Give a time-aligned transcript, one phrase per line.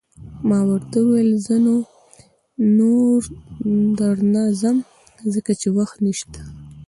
[0.47, 1.75] ما ورته وویل: زه نو،
[2.77, 3.19] نور
[3.99, 4.77] در نه ځم،
[5.33, 6.39] ځکه چې وخت نشته.